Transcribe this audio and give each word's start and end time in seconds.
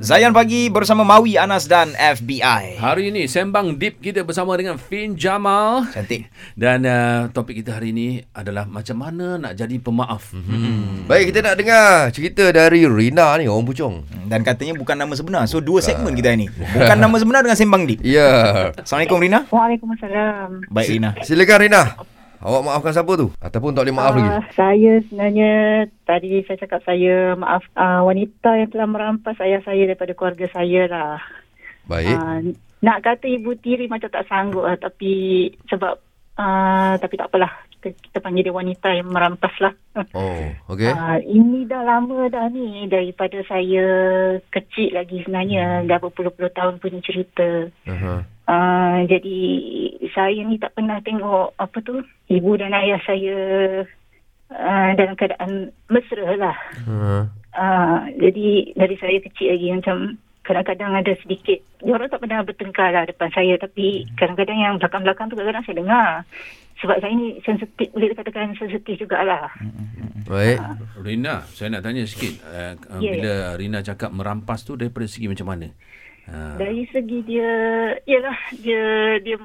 Zayan 0.00 0.32
Pagi 0.32 0.72
bersama 0.72 1.04
Mawi, 1.04 1.36
Anas 1.36 1.68
dan 1.68 1.92
FBI. 1.92 2.80
Hari 2.80 3.12
ini 3.12 3.28
Sembang 3.28 3.76
Deep 3.76 4.00
kita 4.00 4.24
bersama 4.24 4.56
dengan 4.56 4.80
Fin 4.80 5.12
Jamal. 5.12 5.92
Cantik. 5.92 6.24
Dan 6.56 6.88
uh, 6.88 7.28
topik 7.28 7.60
kita 7.60 7.76
hari 7.76 7.92
ini 7.92 8.24
adalah 8.32 8.64
macam 8.64 8.96
mana 8.96 9.36
nak 9.36 9.52
jadi 9.52 9.76
pemaaf. 9.76 10.32
Hmm. 10.32 11.04
Baik, 11.04 11.36
kita 11.36 11.44
nak 11.44 11.54
dengar 11.60 12.08
cerita 12.16 12.48
dari 12.48 12.88
Rina 12.88 13.36
ni, 13.36 13.44
orang 13.44 13.68
pucung. 13.68 14.08
Dan 14.24 14.40
katanya 14.40 14.72
bukan 14.72 14.96
nama 14.96 15.12
sebenar. 15.12 15.44
So, 15.44 15.60
dua 15.60 15.84
segmen 15.84 16.16
kita 16.16 16.32
ni. 16.32 16.48
Bukan 16.48 16.96
nama 16.96 17.20
sebenar 17.20 17.44
dengan 17.44 17.60
Sembang 17.60 17.84
Deep. 17.84 18.00
Ya. 18.00 18.72
Assalamualaikum, 18.80 19.20
Rina. 19.20 19.44
Waalaikumsalam. 19.52 20.72
Baik, 20.72 20.96
Rina. 20.96 21.12
Silakan 21.20 21.60
Rina. 21.60 21.82
Awak 22.40 22.62
maafkan 22.64 22.92
siapa 22.96 23.12
tu? 23.20 23.28
Ataupun 23.36 23.76
tak 23.76 23.84
boleh 23.84 23.96
maaf 24.00 24.16
lagi? 24.16 24.30
Uh, 24.32 24.44
saya 24.56 24.92
sebenarnya 25.04 25.52
tadi 26.08 26.40
saya 26.48 26.56
cakap 26.64 26.80
saya 26.88 27.36
maaf 27.36 27.60
uh, 27.76 28.00
wanita 28.08 28.56
yang 28.56 28.72
telah 28.72 28.88
merampas 28.88 29.36
ayah 29.44 29.60
saya 29.60 29.84
daripada 29.84 30.16
keluarga 30.16 30.48
saya 30.48 30.88
lah. 30.88 31.20
Baik. 31.84 32.16
Uh, 32.16 32.56
nak 32.80 33.04
kata 33.04 33.28
ibu 33.28 33.52
tiri 33.60 33.92
macam 33.92 34.08
tak 34.08 34.24
sanggup 34.24 34.64
lah 34.64 34.80
tapi 34.80 35.46
sebab 35.68 36.00
uh, 36.40 36.96
tapi 36.96 37.14
tak 37.20 37.28
apalah 37.28 37.52
kita, 37.76 37.92
kita 38.08 38.18
panggil 38.24 38.48
dia 38.48 38.56
wanita 38.56 38.88
yang 38.88 39.12
merampas 39.12 39.54
lah. 39.60 39.74
Oh, 40.16 40.48
okey. 40.72 40.88
Uh, 40.88 41.20
ini 41.28 41.68
dah 41.68 41.84
lama 41.84 42.30
dah 42.32 42.48
ni 42.48 42.88
daripada 42.88 43.36
saya 43.44 43.84
kecil 44.48 44.96
lagi 44.96 45.20
sebenarnya 45.26 45.84
dah 45.84 45.98
berpuluh-puluh 46.00 46.56
tahun 46.56 46.80
punya 46.80 47.04
cerita. 47.04 47.68
Uh-huh. 47.84 48.24
Uh, 48.50 49.06
jadi 49.06 49.38
saya 50.10 50.42
ni 50.42 50.58
tak 50.58 50.74
pernah 50.74 50.98
tengok 51.06 51.54
apa 51.54 51.78
tu 51.86 52.02
ibu 52.26 52.50
dan 52.58 52.74
ayah 52.74 52.98
saya 53.06 53.36
uh, 54.50 54.90
dalam 54.98 55.14
keadaan 55.14 55.70
mesra 55.86 56.34
lah. 56.34 56.58
Uh-huh. 56.82 57.22
Uh, 57.54 58.10
jadi 58.18 58.74
dari 58.74 58.96
saya 58.98 59.22
kecil 59.22 59.54
lagi 59.54 59.68
macam 59.70 60.18
kadang-kadang 60.42 60.98
ada 60.98 61.14
sedikit 61.22 61.62
dia 61.78 61.94
orang 61.94 62.10
tak 62.10 62.26
pernah 62.26 62.42
bertengkar 62.42 62.90
lah 62.90 63.06
depan 63.06 63.30
saya 63.30 63.54
tapi 63.60 64.02
kadang-kadang 64.18 64.58
yang 64.58 64.74
belakang-belakang 64.82 65.30
tu 65.30 65.38
kadang-kadang 65.38 65.66
saya 65.68 65.76
dengar 65.78 66.08
sebab 66.80 66.96
saya 66.98 67.12
ni 67.12 67.38
sensitif 67.44 67.86
boleh 67.92 68.08
dikatakan 68.10 68.56
sensitif 68.56 69.04
jugalah. 69.04 69.52
Baik. 70.26 70.58
Rina, 71.04 71.44
saya 71.52 71.76
nak 71.76 71.84
tanya 71.84 72.02
sikit. 72.08 72.40
Uh, 72.42 72.74
uh, 72.88 72.98
Ya, 72.98 73.10
bila 73.14 73.32
Rina 73.54 73.78
cakap 73.84 74.10
merampas 74.10 74.64
tu 74.64 74.74
daripada 74.74 75.06
segi 75.06 75.28
macam 75.28 75.54
mana? 75.54 75.70
Uh, 76.28 76.56
Dari 76.60 76.84
segi 76.90 77.18
dia 77.24 77.50
ialah 78.04 78.38
dia 78.60 78.82
dia 79.22 79.36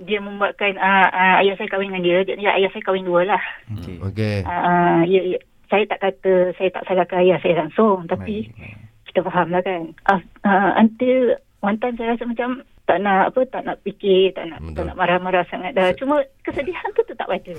dia 0.00 0.18
membuatkan 0.20 0.76
uh, 0.80 1.08
uh, 1.12 1.34
ayah 1.44 1.54
saya 1.60 1.68
kahwin 1.68 1.92
dengan 1.92 2.24
dia, 2.24 2.36
dia, 2.36 2.52
ayah 2.56 2.70
saya 2.72 2.82
kahwin 2.84 3.04
dua 3.04 3.24
lah. 3.28 3.42
Okey. 3.76 3.96
Okey. 4.00 4.38
Uh, 4.48 5.00
ya, 5.04 5.20
ya, 5.36 5.38
saya 5.68 5.84
tak 5.86 6.00
kata 6.00 6.32
saya 6.56 6.68
tak 6.72 6.84
salahkan 6.88 7.20
ayah 7.24 7.38
saya 7.44 7.54
langsung 7.64 8.08
tapi 8.08 8.48
Baik, 8.48 8.56
baik. 8.56 8.76
kita 9.12 9.20
faham 9.28 9.48
lah 9.52 9.62
kan. 9.62 9.82
Uh, 10.08 10.20
uh, 10.48 10.70
until 10.80 11.36
one 11.60 11.76
time 11.78 11.96
saya 12.00 12.16
rasa 12.16 12.24
macam 12.24 12.64
tak 12.88 12.98
nak 13.06 13.30
apa 13.30 13.40
tak 13.46 13.62
nak 13.62 13.76
fikir 13.86 14.34
tak 14.34 14.50
nak 14.50 14.58
Betul. 14.66 14.74
tak 14.74 14.84
nak 14.90 14.96
marah-marah 14.98 15.44
sangat 15.46 15.72
dah. 15.78 15.94
Cuma 15.94 16.24
kesedihan 16.42 16.90
tu 16.96 17.04
tetap 17.06 17.28
ada. 17.30 17.52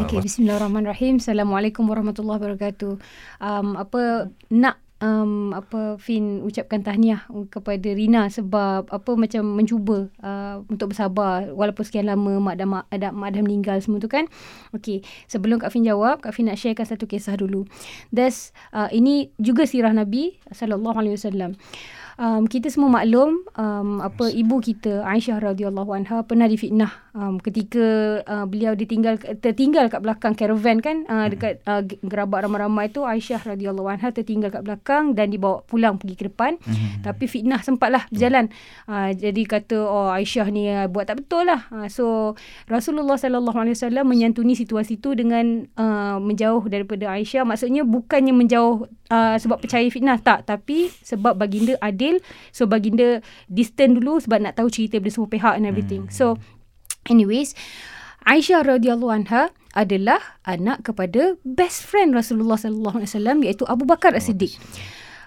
Okey, 0.00 0.24
bismillahirrahmanirrahim. 0.24 1.20
Assalamualaikum 1.20 1.84
warahmatullahi 1.84 2.38
wabarakatuh. 2.40 2.96
Um, 3.44 3.76
apa 3.76 4.32
nak 4.48 4.80
um, 5.00 5.52
apa 5.56 5.96
Fin 5.98 6.44
ucapkan 6.44 6.84
tahniah 6.84 7.24
kepada 7.48 7.88
Rina 7.90 8.28
sebab 8.28 8.88
apa 8.92 9.10
macam 9.16 9.42
mencuba 9.56 10.08
uh, 10.22 10.62
untuk 10.68 10.94
bersabar 10.94 11.50
walaupun 11.50 11.82
sekian 11.82 12.06
lama 12.06 12.38
mak 12.38 12.54
dah 12.60 12.68
mak, 12.68 12.84
dah, 12.92 13.10
mak 13.10 13.34
dah 13.34 13.42
meninggal 13.42 13.80
semua 13.82 13.98
tu 13.98 14.08
kan. 14.08 14.28
Okey, 14.76 15.02
sebelum 15.26 15.58
Kak 15.58 15.72
Fin 15.74 15.82
jawab, 15.82 16.22
Kak 16.22 16.36
Fin 16.36 16.46
nak 16.48 16.60
sharekan 16.60 16.86
satu 16.86 17.08
kisah 17.08 17.34
dulu. 17.34 17.66
That's 18.14 18.54
uh, 18.70 18.92
ini 18.92 19.32
juga 19.40 19.66
sirah 19.66 19.92
Nabi 19.92 20.38
sallallahu 20.52 20.96
alaihi 20.96 21.16
wasallam. 21.16 21.56
Um, 22.20 22.44
kita 22.44 22.68
semua 22.68 23.00
maklum 23.00 23.48
um, 23.56 24.04
apa 24.04 24.28
ibu 24.28 24.60
kita 24.60 25.00
Aisyah 25.08 25.40
radhiyallahu 25.40 25.88
anha 25.96 26.20
pernah 26.20 26.44
difitnah. 26.44 26.92
Um, 27.16 27.40
ketika 27.40 28.20
uh, 28.28 28.44
beliau 28.44 28.76
ditinggal 28.76 29.16
tertinggal 29.40 29.88
kat 29.88 30.04
belakang 30.04 30.36
caravan 30.36 30.84
kan 30.84 31.08
uh, 31.08 31.32
dekat 31.32 31.64
uh, 31.64 31.80
gerabak 31.80 32.44
ramai-ramai 32.44 32.92
tu 32.92 33.08
Aisyah 33.08 33.40
radhiyallahu 33.56 33.88
anha 33.88 34.12
tertinggal 34.12 34.52
kat 34.52 34.68
belakang 34.68 35.16
dan 35.16 35.32
dibawa 35.32 35.64
pulang 35.64 35.96
pergi 35.96 36.14
ke 36.20 36.24
depan. 36.28 36.60
Mhm. 36.60 37.08
tapi 37.08 37.24
fitnah 37.24 37.64
sempatlah 37.64 38.04
berjalan. 38.12 38.52
Uh, 38.84 39.16
jadi 39.16 39.42
kata 39.48 39.80
oh 39.80 40.12
Aisyah 40.12 40.46
ni 40.52 40.68
uh, 40.68 40.92
buat 40.92 41.08
tak 41.08 41.24
betul 41.24 41.48
lah. 41.48 41.72
Uh, 41.72 41.88
so 41.88 42.36
Rasulullah 42.68 43.16
sallallahu 43.16 43.56
alaihi 43.56 43.80
wasallam 43.80 44.04
menyantuni 44.04 44.52
situasi 44.52 45.00
tu 45.00 45.16
dengan 45.16 45.64
uh, 45.80 46.20
menjauh 46.20 46.68
daripada 46.68 47.16
Aisyah. 47.16 47.48
Maksudnya 47.48 47.88
bukannya 47.88 48.36
menjauh 48.36 48.84
uh, 49.08 49.36
sebab 49.40 49.64
percaya 49.64 49.88
fitnah. 49.88 50.20
Tak 50.20 50.44
tapi 50.44 50.92
sebab 51.00 51.32
baginda 51.40 51.80
adil 51.80 52.09
so 52.50 52.66
baginda 52.66 53.22
distant 53.46 54.00
dulu 54.00 54.18
sebab 54.18 54.42
nak 54.42 54.58
tahu 54.58 54.66
cerita 54.72 54.98
dari 54.98 55.12
semua 55.14 55.30
pihak 55.30 55.54
and 55.54 55.70
everything. 55.70 56.10
So 56.10 56.40
anyways 57.06 57.54
Aisyah 58.26 58.66
radhiyallahu 58.66 59.12
anha 59.12 59.54
adalah 59.72 60.20
anak 60.42 60.82
kepada 60.82 61.38
best 61.46 61.86
friend 61.86 62.12
Rasulullah 62.12 62.58
sallallahu 62.58 63.00
alaihi 63.00 63.10
wasallam 63.14 63.38
iaitu 63.46 63.64
Abu 63.70 63.86
Bakar 63.86 64.12
As-Siddiq. 64.18 64.58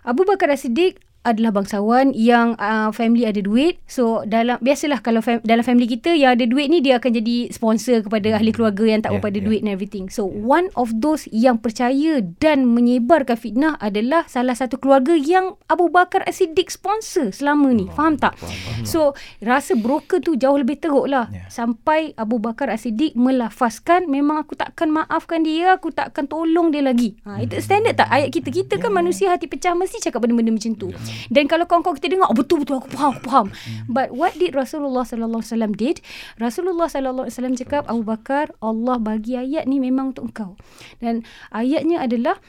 Abu 0.04 0.28
Bakar 0.28 0.52
As-Siddiq 0.52 1.00
adalah 1.24 1.56
bangsawan 1.56 2.12
yang 2.12 2.60
uh, 2.60 2.92
family 2.92 3.24
ada 3.24 3.40
duit. 3.40 3.80
So 3.88 4.28
dalam 4.28 4.60
biasalah 4.60 5.00
kalau 5.00 5.24
fam, 5.24 5.40
dalam 5.48 5.64
family 5.64 5.88
kita 5.88 6.12
yang 6.12 6.36
ada 6.36 6.44
duit 6.44 6.68
ni 6.68 6.84
dia 6.84 7.00
akan 7.00 7.12
jadi 7.24 7.48
sponsor 7.50 8.04
kepada 8.04 8.36
ahli 8.36 8.52
keluarga 8.52 8.84
yang 8.84 9.00
tak 9.00 9.14
Yeah, 9.14 9.22
yeah, 9.22 9.30
berapa 9.30 9.38
ada 9.38 9.40
yeah. 9.40 9.48
duit 9.48 9.60
and 9.62 9.72
everything. 9.72 10.06
So 10.10 10.26
one 10.26 10.74
of 10.74 10.90
those 10.98 11.30
yang 11.30 11.62
percaya 11.62 12.26
dan 12.42 12.66
menyebarkan 12.74 13.38
fitnah 13.38 13.78
adalah 13.78 14.26
salah 14.26 14.58
satu 14.58 14.82
keluarga 14.82 15.14
yang 15.14 15.54
Abu 15.70 15.94
Bakar 15.94 16.26
As-Siddiq 16.26 16.74
sponsor 16.74 17.30
selama 17.30 17.70
ni. 17.70 17.86
Faham 17.94 18.18
tak? 18.18 18.34
So 18.82 19.14
rasa 19.46 19.78
broker 19.78 20.18
tu 20.18 20.34
jauh 20.34 20.58
lebih 20.58 20.82
teruk 20.82 21.06
lah. 21.06 21.30
Yeah. 21.30 21.46
Sampai 21.54 22.18
Abu 22.18 22.42
Bakar 22.42 22.74
As-Siddiq 22.74 23.14
melafazkan 23.14 24.10
memang 24.10 24.42
aku 24.42 24.58
takkan 24.58 24.90
maafkan 24.90 25.46
dia, 25.46 25.78
aku 25.78 25.94
takkan 25.94 26.26
tolong 26.26 26.74
dia 26.74 26.82
lagi. 26.82 27.14
Ha, 27.30 27.46
itu 27.46 27.62
standard 27.62 27.94
tak 27.94 28.10
ayat 28.10 28.34
kita? 28.34 28.50
Kita 28.50 28.82
kan 28.82 28.90
manusia 28.90 29.30
hati 29.30 29.46
pecah 29.46 29.78
mesti 29.78 30.02
cakap 30.02 30.26
benda-benda 30.26 30.58
macam 30.58 30.74
tu. 30.74 30.90
Dan 31.30 31.50
kalau 31.52 31.66
kawan-kawan 31.68 31.98
kita 32.00 32.18
dengar, 32.18 32.28
oh, 32.32 32.38
betul 32.38 32.62
betul 32.64 32.80
aku 32.82 32.90
faham, 32.94 33.14
aku 33.18 33.28
faham. 33.28 33.48
But 33.90 34.14
what 34.14 34.36
did 34.38 34.54
Rasulullah 34.58 35.06
sallallahu 35.06 35.42
alaihi 35.44 35.54
wasallam 35.54 35.74
did? 35.78 35.98
Rasulullah 36.40 36.88
sallallahu 36.88 37.28
alaihi 37.28 37.36
wasallam 37.38 37.56
cakap, 37.60 37.84
Abu 37.90 38.04
Bakar, 38.06 38.54
Allah 38.64 38.98
bagi 38.98 39.38
ayat 39.38 39.70
ni 39.70 39.78
memang 39.78 40.16
untuk 40.16 40.34
engkau. 40.34 40.52
Dan 41.00 41.28
ayatnya 41.52 42.04
adalah 42.04 42.40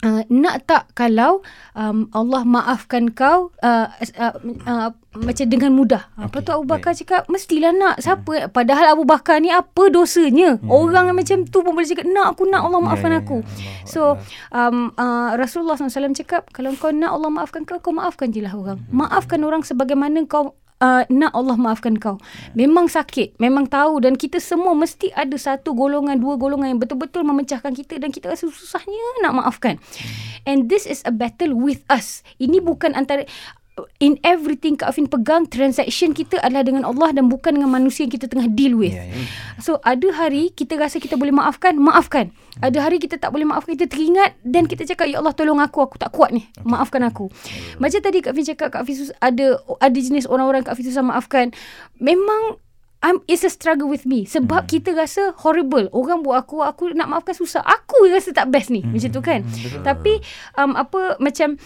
Uh, 0.00 0.24
nak 0.32 0.64
tak 0.64 0.88
kalau 0.96 1.44
um, 1.76 2.08
Allah 2.16 2.40
maafkan 2.48 3.12
kau 3.12 3.52
uh, 3.60 3.84
uh, 4.16 4.34
uh, 4.64 4.88
macam 5.12 5.44
dengan 5.44 5.76
mudah. 5.76 6.08
Okay, 6.16 6.24
Apa 6.24 6.36
Okey, 6.40 6.46
tu 6.48 6.50
Abu 6.56 6.64
Bakar 6.64 6.92
cakap 6.96 7.22
mestilah 7.28 7.68
nak. 7.76 8.00
Siapa 8.00 8.48
padahal 8.48 8.96
Abu 8.96 9.04
Bakar 9.04 9.44
ni 9.44 9.52
apa 9.52 9.92
dosanya? 9.92 10.56
Hmm. 10.56 10.72
Orang 10.72 11.12
yang 11.12 11.18
macam 11.20 11.44
tu 11.44 11.60
pun 11.60 11.76
boleh 11.76 11.84
cakap 11.84 12.08
nak 12.08 12.32
aku 12.32 12.48
nak 12.48 12.64
Allah 12.64 12.80
maafkan 12.80 13.12
Ya, 13.12 13.20
ya, 13.20 13.24
aku. 13.26 13.38
ya. 13.44 13.44
Allah 13.44 13.84
So 13.84 14.00
um, 14.56 14.96
uh, 14.96 15.36
Rasulullah 15.36 15.76
SAW 15.76 16.16
cakap 16.16 16.48
kalau 16.48 16.72
kau 16.80 16.96
nak 16.96 17.12
Allah 17.12 17.28
maafkan 17.28 17.68
kau 17.68 17.76
kau 17.84 17.92
maafkan 17.92 18.32
je 18.32 18.40
lah 18.40 18.56
orang. 18.56 18.80
Maafkan 18.88 19.44
orang 19.44 19.68
sebagaimana 19.68 20.24
kau 20.24 20.56
Uh, 20.80 21.04
nak 21.12 21.36
Allah 21.36 21.60
maafkan 21.60 22.00
kau. 22.00 22.16
Memang 22.56 22.88
sakit, 22.88 23.36
memang 23.36 23.68
tahu 23.68 24.00
dan 24.00 24.16
kita 24.16 24.40
semua 24.40 24.72
mesti 24.72 25.12
ada 25.12 25.36
satu 25.36 25.76
golongan, 25.76 26.16
dua 26.16 26.40
golongan 26.40 26.72
yang 26.72 26.80
betul-betul 26.80 27.20
memecahkan 27.20 27.76
kita 27.76 28.00
dan 28.00 28.08
kita 28.08 28.32
rasa 28.32 28.48
susahnya 28.48 29.20
nak 29.20 29.36
maafkan. 29.36 29.76
And 30.48 30.72
this 30.72 30.88
is 30.88 31.04
a 31.04 31.12
battle 31.12 31.52
with 31.52 31.84
us. 31.92 32.24
Ini 32.40 32.64
bukan 32.64 32.96
antara 32.96 33.28
in 34.02 34.18
everything 34.26 34.74
Kak 34.76 34.92
Afin 34.92 35.06
pegang 35.06 35.46
transaction 35.46 36.16
kita 36.16 36.40
adalah 36.40 36.66
dengan 36.66 36.84
Allah 36.88 37.14
dan 37.14 37.30
bukan 37.30 37.56
dengan 37.56 37.70
manusia 37.70 38.08
yang 38.08 38.12
kita 38.12 38.26
tengah 38.26 38.48
deal 38.50 38.76
with. 38.76 38.92
Ya, 38.92 39.06
ya. 39.06 39.24
So 39.62 39.78
ada 39.84 40.08
hari 40.16 40.50
kita 40.50 40.80
rasa 40.80 40.98
kita 40.98 41.14
boleh 41.20 41.32
maafkan, 41.32 41.76
maafkan. 41.78 42.32
Ada 42.60 42.82
hari 42.82 42.98
kita 42.98 43.16
tak 43.16 43.30
boleh 43.30 43.46
maafkan, 43.46 43.76
kita 43.78 43.88
teringat 43.88 44.36
dan 44.42 44.66
kita 44.66 44.84
cakap 44.84 45.06
ya 45.08 45.22
Allah 45.22 45.32
tolong 45.32 45.62
aku, 45.62 45.84
aku 45.84 45.96
tak 45.96 46.10
kuat 46.10 46.34
ni. 46.34 46.48
Maafkan 46.66 47.04
aku. 47.06 47.30
Macam 47.78 48.00
tadi 48.02 48.18
Kak 48.20 48.32
Fin 48.36 48.44
cakap 48.44 48.68
Kak 48.74 48.82
Fin 48.84 48.96
sus- 48.96 49.16
ada 49.22 49.60
ada 49.78 49.98
jenis 49.98 50.26
orang-orang 50.26 50.66
Kak 50.66 50.74
Fin 50.76 50.88
susah 50.88 51.04
maafkan. 51.04 51.54
Memang 52.00 52.60
I'm, 53.00 53.24
it's 53.24 53.40
a 53.44 53.48
struggle 53.48 53.88
with 53.88 54.04
me 54.04 54.28
sebab 54.28 54.68
hmm. 54.68 54.70
kita 54.76 54.92
rasa 54.92 55.32
horrible 55.40 55.88
orang 55.96 56.20
buat 56.20 56.44
aku 56.44 56.60
aku 56.60 56.92
nak 56.92 57.08
maafkan 57.08 57.32
susah 57.32 57.64
aku 57.64 58.12
rasa 58.12 58.36
tak 58.36 58.52
best 58.52 58.68
ni 58.68 58.84
hmm. 58.84 58.92
macam 58.92 59.10
tu 59.10 59.22
kan 59.24 59.40
betul. 59.40 59.80
tapi 59.80 60.12
um, 60.60 60.76
apa 60.76 61.16
macam 61.16 61.56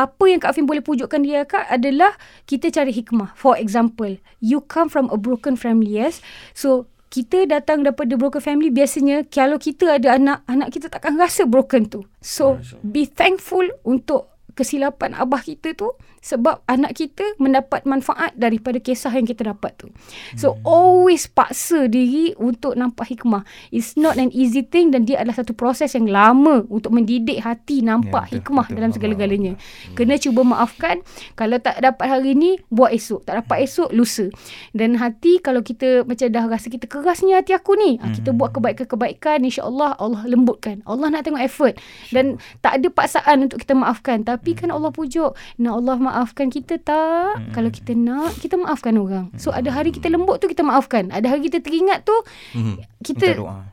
apa 0.00 0.24
yang 0.24 0.40
Kak 0.40 0.56
Afin 0.56 0.64
boleh 0.64 0.80
pujukkan 0.80 1.20
dia 1.20 1.44
Kak 1.44 1.68
adalah 1.68 2.16
kita 2.48 2.72
cari 2.72 2.88
hikmah. 2.96 3.36
For 3.36 3.60
example, 3.60 4.16
you 4.40 4.64
come 4.64 4.88
from 4.88 5.12
a 5.12 5.20
broken 5.20 5.60
family, 5.60 6.00
yes. 6.00 6.24
So, 6.56 6.88
kita 7.10 7.44
datang 7.50 7.82
daripada 7.82 8.14
broken 8.14 8.40
family 8.40 8.70
biasanya 8.70 9.26
kalau 9.26 9.58
kita 9.58 9.98
ada 9.98 10.14
anak, 10.16 10.46
anak 10.46 10.70
kita 10.70 10.86
takkan 10.86 11.18
rasa 11.18 11.44
broken 11.44 11.90
tu. 11.90 12.06
So, 12.22 12.62
be 12.86 13.04
thankful 13.04 13.66
untuk 13.82 14.30
kesilapan 14.52 15.14
abah 15.14 15.40
kita 15.40 15.72
tu 15.72 15.90
sebab 16.20 16.60
anak 16.66 16.94
kita 16.94 17.24
mendapat 17.36 17.84
manfaat 17.84 18.36
daripada 18.36 18.76
kisah 18.76 19.10
yang 19.10 19.24
kita 19.24 19.46
dapat 19.46 19.72
tu. 19.76 19.88
So 20.36 20.54
Hmm. 20.54 20.64
always 20.64 21.26
paksa 21.26 21.86
diri 21.86 22.32
untuk 22.36 22.74
nampak 22.74 23.08
hikmah. 23.08 23.44
It's 23.68 23.94
not 23.94 24.16
an 24.16 24.30
easy 24.30 24.62
thing 24.62 24.92
dan 24.92 25.04
dia 25.04 25.20
adalah 25.20 25.36
satu 25.36 25.52
proses 25.52 25.92
yang 25.92 26.06
lama 26.06 26.64
untuk 26.68 26.90
mendidik 26.90 27.40
hati 27.40 27.80
nampak 27.80 28.28
Ya, 28.28 28.36
betul, 28.36 28.36
hikmah 28.40 28.66
betul. 28.66 28.76
dalam 28.76 28.90
segala-galanya. 28.90 29.52
Kena 29.92 30.16
cuba 30.16 30.40
maafkan. 30.42 31.04
Kalau 31.36 31.60
tak 31.60 31.80
dapat 31.80 32.06
hari 32.06 32.32
ni, 32.32 32.56
buat 32.68 32.90
esok. 32.90 33.24
Tak 33.24 33.44
dapat 33.44 33.64
esok, 33.64 33.92
lusa. 33.92 34.28
Dan 34.72 34.96
hati 34.96 35.38
kalau 35.38 35.60
kita 35.60 36.04
macam 36.04 36.26
dah 36.28 36.44
rasa 36.46 36.66
kita 36.66 36.84
kerasnya 36.84 37.40
hati 37.40 37.52
aku 37.52 37.76
ni. 37.76 37.96
Hmm. 37.96 38.12
Kita 38.12 38.32
buat 38.32 38.52
kebaikan-kebaikan, 38.52 39.44
insya-Allah 39.44 39.96
Allah 39.96 40.22
lembutkan. 40.24 40.80
Allah 40.84 41.08
nak 41.08 41.24
tengok 41.24 41.40
effort. 41.40 41.74
Dan 42.08 42.36
tak 42.60 42.80
ada 42.80 42.88
paksaan 42.88 43.44
untuk 43.44 43.60
kita 43.60 43.72
maafkan. 43.72 44.22
Tapi 44.22 44.39
kan 44.42 44.70
Allah 44.70 44.88
pujuk, 44.88 45.32
nak 45.56 45.72
Allah 45.76 45.96
maafkan 45.96 46.48
kita 46.48 46.76
tak? 46.76 47.36
Hmm. 47.36 47.52
Kalau 47.52 47.68
kita 47.68 47.92
nak, 47.92 48.32
kita 48.36 48.56
maafkan 48.56 48.96
orang. 48.96 49.28
So 49.36 49.52
ada 49.52 49.68
hari 49.68 49.90
kita 49.90 50.08
lembut 50.08 50.40
tu 50.40 50.48
kita 50.48 50.60
maafkan. 50.60 51.08
Ada 51.08 51.30
hari 51.30 51.46
kita 51.46 51.60
teringat 51.60 52.02
tu 52.02 52.16
Minta 52.52 52.88
kita 53.00 53.26
doa. 53.36 53.64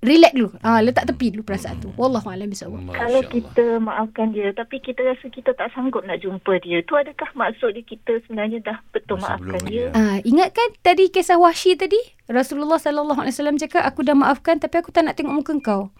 relax 0.00 0.32
dulu. 0.32 0.50
Ah 0.60 0.80
letak 0.80 1.04
tepi 1.04 1.30
dulu 1.30 1.44
perasaan 1.44 1.76
tu. 1.78 1.92
Wallahu 1.94 2.24
a'lam 2.24 2.48
bishawab. 2.48 2.88
Kalau 2.88 3.20
kita 3.22 3.64
maafkan 3.78 4.32
dia 4.32 4.48
tapi 4.50 4.80
kita 4.80 5.04
rasa 5.04 5.28
kita 5.28 5.52
tak 5.52 5.68
sanggup 5.72 6.04
nak 6.04 6.20
jumpa 6.20 6.56
dia, 6.60 6.80
tu 6.84 6.96
adakah 6.96 7.28
maksud 7.36 7.76
dia 7.76 7.84
kita 7.84 8.24
sebenarnya 8.24 8.64
dah 8.64 8.80
betul 8.90 9.20
Masa 9.20 9.36
maafkan 9.36 9.60
dia? 9.68 9.92
dia. 9.92 9.96
Ah, 9.96 10.16
ingat 10.24 10.56
kan 10.56 10.68
tadi 10.80 11.12
kisah 11.12 11.36
Wahsy 11.36 11.76
tadi? 11.76 12.00
Rasulullah 12.24 12.80
sallallahu 12.80 13.20
alaihi 13.20 13.36
wasallam 13.36 13.60
cakap 13.60 13.84
aku 13.84 14.00
dah 14.00 14.16
maafkan 14.16 14.56
tapi 14.56 14.80
aku 14.80 14.88
tak 14.88 15.04
nak 15.04 15.20
tengok 15.20 15.36
muka 15.36 15.52
kau. 15.60 15.92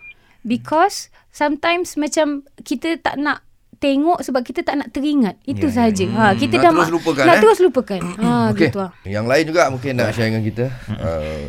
Because 0.44 1.08
sometimes 1.28 1.96
macam 1.96 2.44
kita 2.64 3.00
tak 3.00 3.16
nak 3.16 3.43
tengok 3.84 4.18
sebab 4.18 4.40
kita 4.40 4.60
tak 4.62 4.74
nak 4.76 4.88
teringat. 4.88 5.36
Itu 5.44 5.68
Ya, 5.68 5.68
ya, 5.68 5.76
sahaja. 5.76 6.04
Ha, 6.08 6.24
kita 6.32 6.56
Nak 6.56 6.62
dah 6.62 6.70
terus 6.72 6.88
ma- 6.88 6.94
lupakan, 6.94 7.22
Nak 7.22 7.34
eh? 7.34 7.42
terus 7.42 7.58
lupakan. 7.60 8.00
Ha, 8.16 8.28
Okey. 8.48 8.60
gitu 8.64 8.78
ah. 8.80 8.90
Yang 9.04 9.26
lain 9.26 9.44
juga 9.44 9.62
mungkin 9.68 9.92
nak 9.94 10.08
share 10.10 10.28
dengan 10.28 10.42
kita. 10.42 10.64
Uh, 10.88 11.42